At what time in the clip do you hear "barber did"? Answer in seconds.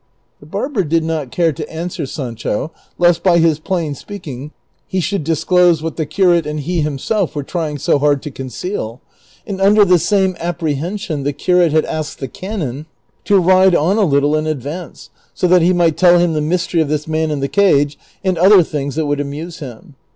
0.47-1.03